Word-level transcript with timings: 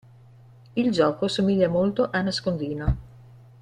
Il 0.75 0.89
gioco 0.91 1.27
somiglia 1.27 1.69
molto 1.69 2.09
a 2.11 2.21
nascondino. 2.23 2.97